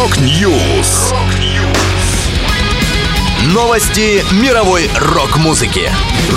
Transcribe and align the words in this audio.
Rock 0.00 0.50
News. 0.50 1.12
Новости 3.52 4.24
мировой 4.42 4.88
рок-музыки. 4.98 5.90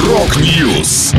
Rock 0.06 0.54
News. 0.54 1.14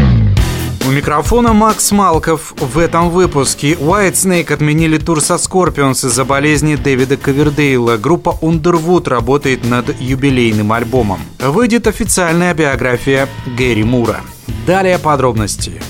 У 0.87 0.91
микрофона 0.91 1.54
Макс 1.54 1.91
Малков. 1.91 2.53
В 2.59 2.79
этом 2.79 3.09
выпуске 3.09 3.72
Whitesnake 3.72 4.53
отменили 4.53 4.99
тур 4.99 5.22
со 5.22 5.37
Scorpions 5.37 6.07
из-за 6.07 6.27
болезни 6.27 6.74
Дэвида 6.74 7.17
Ковердейла. 7.17 7.96
Группа 7.96 8.37
Underwood 8.42 9.08
работает 9.08 9.65
над 9.65 9.99
юбилейным 9.99 10.71
альбомом. 10.71 11.21
Выйдет 11.38 11.87
официальная 11.87 12.53
биография 12.53 13.26
Гэри 13.56 13.85
Мура. 13.85 14.21
Далее 14.67 14.99
подробности. 14.99 15.81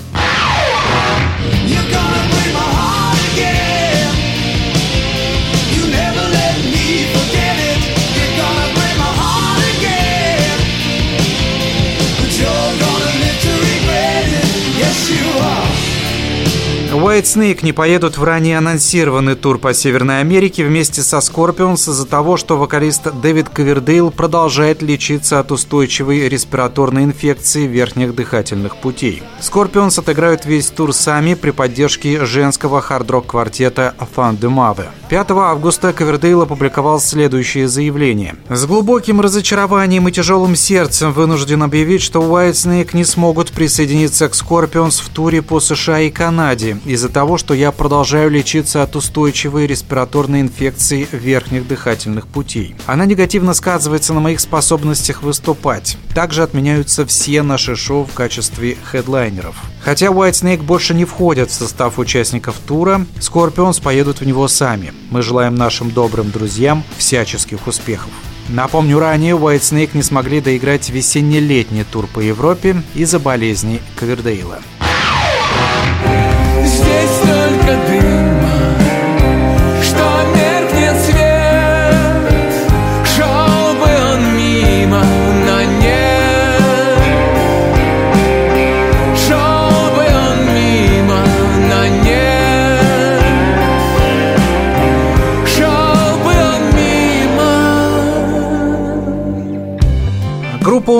White 16.95 17.25
Snake 17.25 17.65
не 17.65 17.73
поедут 17.73 18.19
в 18.19 18.23
ранее 18.23 18.57
анонсированный 18.57 19.35
тур 19.35 19.59
по 19.59 19.75
Северной 19.75 20.21
Америке 20.21 20.65
вместе 20.65 21.03
со 21.03 21.17
Scorpions 21.17 21.91
из-за 21.91 22.07
того, 22.07 22.37
что 22.37 22.57
вокалист 22.57 23.13
Дэвид 23.21 23.49
Ковердейл 23.49 24.13
продолжает 24.13 24.81
лечиться 24.81 25.41
от 25.41 25.51
устойчивой 25.51 26.29
респираторной 26.29 27.03
инфекции 27.03 27.67
верхних 27.67 28.15
дыхательных 28.15 28.77
путей. 28.77 29.25
Scorpions 29.41 29.99
отыграют 29.99 30.45
весь 30.45 30.69
тур 30.69 30.93
сами 30.93 31.35
при 31.35 31.51
поддержке 31.51 32.25
женского 32.25 32.81
хард-рок 32.81 33.27
квартета 33.27 33.95
Fun 34.15 34.39
de 34.39 34.49
Mave. 34.49 34.87
5 35.09 35.31
августа 35.33 35.93
Ковердейл 35.93 36.43
опубликовал 36.43 37.01
следующее 37.01 37.67
заявление. 37.67 38.37
«С 38.49 38.67
глубоким 38.67 39.21
разочарованием 39.21 40.07
и 40.07 40.13
тяжелым 40.13 40.55
сердцем 40.55 41.13
вынужден 41.13 41.65
объявить, 41.65 42.03
что 42.03 42.21
White 42.21 42.53
Snake 42.53 42.91
не 42.93 43.05
смогут 43.05 43.51
присоединиться 43.51 44.29
к 44.29 44.33
Scorpions 44.33 45.03
в 45.03 45.09
туре 45.09 45.43
по 45.43 45.59
США 45.59 46.01
и 46.01 46.11
Канаде 46.11 46.79
из-за 46.85 47.09
того, 47.09 47.39
что 47.39 47.55
я 47.55 47.73
продолжаю 47.73 48.31
лечиться 48.31 48.83
от 48.83 48.97
устойчивой 48.97 49.67
респираторной 49.67 50.41
инфекции 50.41 51.09
верхних 51.13 51.67
дыхательных 51.67 52.27
путей. 52.27 52.77
Она 52.87 53.07
негативно 53.07 53.55
сказывается 53.55 54.15
на 54.15 54.21
моих 54.21 54.41
способностях 54.41 55.23
выступать. 55.23 55.97
Также 56.15 56.43
отменяются 56.43 57.07
все 57.07 57.43
наши 57.43 57.77
шоу 57.77 58.05
в 58.05 58.13
качестве 58.13 58.77
хедлайнеров. 58.85 59.57
Хотя 59.83 60.07
Whitesnake 60.07 60.63
больше 60.63 60.95
не 60.95 61.05
входят 61.05 61.51
в 61.51 61.55
состав 61.55 61.99
участников 61.99 62.57
тура, 62.67 63.07
Scorpions 63.17 63.83
поедут 63.83 64.21
в 64.21 64.27
него 64.27 64.49
сами. 64.49 64.93
Мы 65.11 65.23
желаем 65.23 65.55
нашим 65.55 65.91
добрым 65.91 66.31
друзьям 66.31 66.85
всяческих 66.97 67.67
успехов. 67.67 68.11
Напомню, 68.49 68.99
ранее 68.99 69.37
Whitesnake 69.37 69.91
не 69.95 70.03
смогли 70.03 70.41
доиграть 70.41 70.91
весенне-летний 70.91 71.85
тур 71.85 72.07
по 72.07 72.21
Европе 72.21 72.83
из-за 72.95 73.19
болезни 73.19 73.81
Ковердейла. 73.97 74.61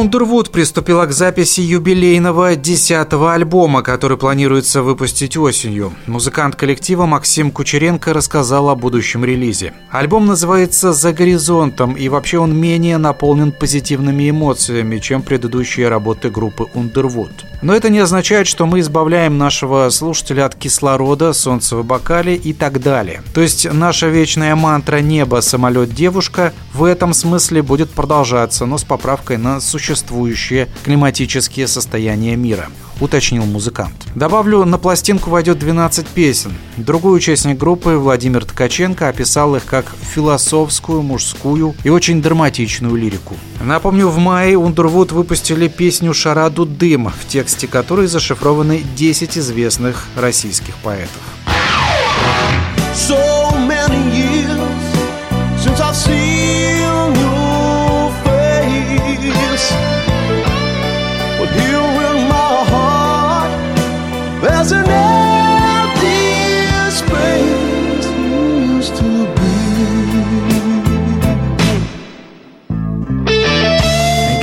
Underwood 0.03 0.51
приступила 0.51 1.07
к 1.07 1.13
записи 1.13 1.61
юбилейного 1.61 2.57
десятого 2.57 3.33
альбома, 3.35 3.83
который 3.83 4.17
планируется 4.17 4.83
выпустить 4.83 5.37
осенью. 5.37 5.93
Музыкант 6.07 6.57
коллектива 6.57 7.07
Максим 7.07 7.51
Кучеренко 7.51 8.13
рассказал 8.13 8.69
о 8.69 8.75
будущем 8.75 9.25
релизе. 9.25 9.73
Альбом 9.91 10.27
называется 10.27 10.93
«За 10.93 11.13
горизонтом», 11.13 11.93
и 11.93 12.09
вообще 12.09 12.39
он 12.39 12.57
менее 12.57 12.99
наполнен 12.99 13.53
позитивными 13.53 14.31
эмоциями, 14.31 14.99
чем 14.99 15.23
предыдущие 15.23 15.89
работы 15.89 16.31
группы 16.31 16.69
Underwood. 16.75 17.45
Но 17.63 17.75
это 17.75 17.89
не 17.89 18.01
означает, 18.01 18.47
что 18.47 18.67
мы 18.67 18.81
избавляем 18.81 19.39
нашего 19.39 19.89
слушателя 19.91 20.47
от 20.47 20.55
кислорода, 20.55 21.33
солнца 21.33 21.77
в 21.77 21.85
бокале 21.85 22.35
и 22.35 22.53
так 22.53 22.81
далее. 22.83 23.23
То 23.33 23.41
есть 23.41 23.73
наша 23.73 24.09
вечная 24.09 24.55
мантра 24.55 24.99
«Небо, 24.99 25.41
самолет, 25.41 25.95
девушка» 25.95 26.53
в 26.73 26.85
этом 26.85 27.15
смысле 27.15 27.63
будет 27.63 27.91
продолжаться, 27.91 28.67
но 28.67 28.77
с 28.77 28.85
поправкой 28.85 29.39
на 29.39 29.61
существующие 29.85 30.69
климатические 30.83 31.67
состояния 31.67 32.37
мира 32.37 32.69
уточнил 33.01 33.45
музыкант. 33.45 33.95
Добавлю, 34.15 34.65
на 34.65 34.79
пластинку 34.79 35.29
войдет 35.29 35.59
12 35.59 36.07
песен. 36.07 36.55
Другой 36.77 37.17
участник 37.17 37.59
группы, 37.59 37.97
Владимир 37.97 38.45
Ткаченко, 38.45 39.09
описал 39.09 39.57
их 39.57 39.65
как 39.67 39.85
философскую, 40.15 41.03
мужскую 41.03 41.75
и 41.85 41.91
очень 41.91 42.23
драматичную 42.23 42.95
лирику. 42.95 43.35
Напомню, 43.61 44.09
в 44.09 44.19
мае 44.19 44.55
Underwood 44.55 45.13
выпустили 45.13 45.69
песню 45.69 46.15
«Шараду 46.15 46.65
дым», 46.65 47.09
в 47.11 47.27
тексте 47.29 47.67
которой 47.67 48.07
зашифрованы 48.07 48.83
10 48.97 49.37
известных 49.37 50.07
российских 50.17 50.77
поэтов. 50.77 51.21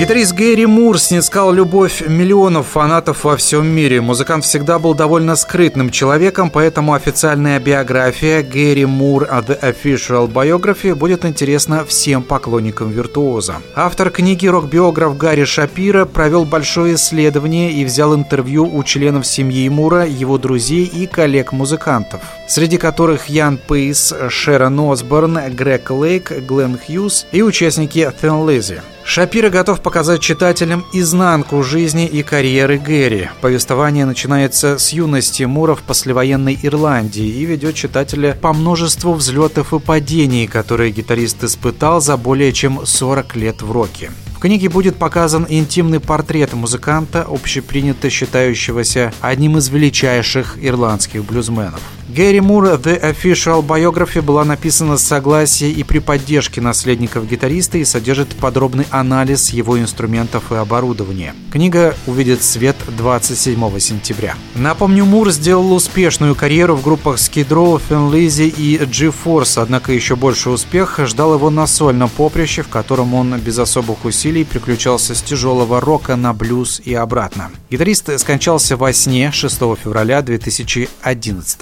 Гитарист 0.01 0.33
Гэри 0.33 0.65
Мур 0.65 0.97
снискал 0.97 1.53
любовь 1.53 2.01
миллионов 2.01 2.69
фанатов 2.69 3.23
во 3.23 3.37
всем 3.37 3.67
мире. 3.67 4.01
Музыкант 4.01 4.43
всегда 4.43 4.79
был 4.79 4.95
довольно 4.95 5.35
скрытным 5.35 5.91
человеком, 5.91 6.49
поэтому 6.49 6.95
официальная 6.95 7.59
биография 7.59 8.41
Гэри 8.41 8.85
Мур 8.85 9.25
The 9.25 9.61
Official 9.61 10.27
Biography 10.27 10.95
будет 10.95 11.23
интересна 11.23 11.85
всем 11.85 12.23
поклонникам 12.23 12.89
виртуоза. 12.89 13.57
Автор 13.75 14.09
книги 14.09 14.47
рок-биограф 14.47 15.15
Гарри 15.17 15.43
Шапира 15.43 16.05
провел 16.05 16.45
большое 16.45 16.95
исследование 16.95 17.71
и 17.71 17.85
взял 17.85 18.15
интервью 18.15 18.67
у 18.75 18.83
членов 18.83 19.27
семьи 19.27 19.69
Мура, 19.69 20.07
его 20.07 20.39
друзей 20.39 20.85
и 20.85 21.05
коллег-музыкантов, 21.05 22.21
среди 22.47 22.79
которых 22.79 23.27
Ян 23.27 23.59
Пейс, 23.59 24.11
Шерон 24.29 24.79
Осборн, 24.79 25.37
Грег 25.51 25.91
Лейк, 25.91 26.31
Глен 26.31 26.79
Хьюз 26.79 27.27
и 27.31 27.43
участники 27.43 28.11
Thin 28.19 28.47
Lizzy. 28.47 28.79
Шапира 29.13 29.49
готов 29.49 29.81
показать 29.81 30.21
читателям 30.21 30.85
изнанку 30.93 31.63
жизни 31.63 32.07
и 32.07 32.23
карьеры 32.23 32.77
Гэри. 32.77 33.29
Повествование 33.41 34.05
начинается 34.05 34.77
с 34.77 34.93
юности 34.93 35.43
Мура 35.43 35.75
в 35.75 35.81
послевоенной 35.81 36.57
Ирландии 36.63 37.25
и 37.25 37.43
ведет 37.43 37.75
читателя 37.75 38.37
по 38.41 38.53
множеству 38.53 39.11
взлетов 39.11 39.73
и 39.73 39.79
падений, 39.79 40.47
которые 40.47 40.91
гитарист 40.91 41.43
испытал 41.43 41.99
за 41.99 42.15
более 42.15 42.53
чем 42.53 42.85
40 42.85 43.35
лет 43.35 43.61
в 43.61 43.69
роке. 43.73 44.11
В 44.33 44.39
книге 44.39 44.69
будет 44.69 44.95
показан 44.95 45.45
интимный 45.49 45.99
портрет 45.99 46.53
музыканта, 46.53 47.27
общепринято 47.29 48.09
считающегося 48.09 49.11
одним 49.19 49.57
из 49.57 49.67
величайших 49.67 50.57
ирландских 50.61 51.25
блюзменов. 51.25 51.81
Гэри 52.13 52.41
Мур 52.41 52.65
The 52.65 53.01
Official 53.01 53.65
Biography 53.65 54.21
была 54.21 54.43
написана 54.43 54.97
с 54.97 55.03
согласия 55.03 55.71
и 55.71 55.81
при 55.83 55.99
поддержке 55.99 56.59
наследников 56.59 57.25
гитариста 57.25 57.77
и 57.77 57.85
содержит 57.85 58.35
подробный 58.35 58.85
анализ 58.89 59.51
его 59.51 59.79
инструментов 59.79 60.51
и 60.51 60.55
оборудования. 60.55 61.33
Книга 61.53 61.95
увидит 62.07 62.43
свет 62.43 62.75
27 62.97 63.79
сентября. 63.79 64.35
Напомню, 64.55 65.05
Мур 65.05 65.31
сделал 65.31 65.71
успешную 65.71 66.35
карьеру 66.35 66.75
в 66.75 66.83
группах 66.83 67.15
Skid 67.15 67.47
Lizzy 67.47 68.53
и 68.57 68.77
G-Force, 68.79 69.61
однако 69.61 69.93
еще 69.93 70.17
больше 70.17 70.49
успех 70.49 70.99
ждал 71.05 71.35
его 71.35 71.49
на 71.49 71.65
сольном 71.65 72.09
поприще, 72.09 72.63
в 72.63 72.67
котором 72.67 73.13
он 73.13 73.39
без 73.39 73.57
особых 73.57 74.03
усилий 74.03 74.43
приключался 74.43 75.15
с 75.15 75.21
тяжелого 75.21 75.79
рока 75.79 76.17
на 76.17 76.33
блюз 76.33 76.81
и 76.83 76.93
обратно. 76.93 77.51
Гитарист 77.69 78.19
скончался 78.19 78.75
во 78.75 78.91
сне 78.91 79.31
6 79.31 79.55
февраля 79.81 80.21
2011 80.21 81.61